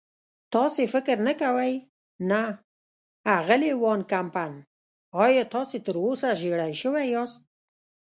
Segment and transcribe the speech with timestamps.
[0.53, 1.73] تاسې فکر نه کوئ؟
[2.29, 2.41] نه،
[3.37, 4.51] اغلې وان کمپن،
[5.23, 7.41] ایا تاسې تراوسه ژېړی شوي یاست؟